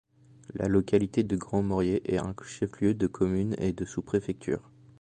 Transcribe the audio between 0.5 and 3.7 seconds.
La localité de Grand-Morié est un chef-lieu de commune